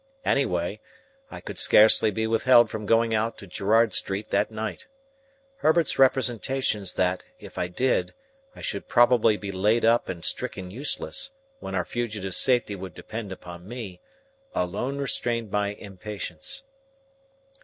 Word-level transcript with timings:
Any 0.25 0.47
way, 0.47 0.81
I 1.29 1.41
could 1.41 1.59
scarcely 1.59 2.09
be 2.09 2.25
withheld 2.25 2.71
from 2.71 2.87
going 2.87 3.13
out 3.13 3.37
to 3.37 3.45
Gerrard 3.45 3.93
Street 3.93 4.31
that 4.31 4.49
night. 4.49 4.87
Herbert's 5.57 5.99
representations 5.99 6.95
that, 6.95 7.25
if 7.37 7.59
I 7.59 7.67
did, 7.67 8.15
I 8.55 8.61
should 8.61 8.87
probably 8.87 9.37
be 9.37 9.51
laid 9.51 9.85
up 9.85 10.09
and 10.09 10.25
stricken 10.25 10.71
useless, 10.71 11.29
when 11.59 11.75
our 11.75 11.85
fugitive's 11.85 12.37
safety 12.37 12.75
would 12.75 12.95
depend 12.95 13.31
upon 13.31 13.67
me, 13.67 14.01
alone 14.55 14.97
restrained 14.97 15.51
my 15.51 15.73
impatience. 15.75 16.63